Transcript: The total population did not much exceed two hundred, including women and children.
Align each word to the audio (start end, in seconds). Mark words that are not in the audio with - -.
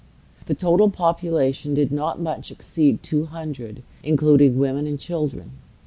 The 0.47 0.55
total 0.55 0.89
population 0.89 1.75
did 1.75 1.91
not 1.91 2.19
much 2.19 2.49
exceed 2.51 3.03
two 3.03 3.25
hundred, 3.27 3.83
including 4.01 4.57
women 4.57 4.87
and 4.87 4.99
children. 4.99 5.51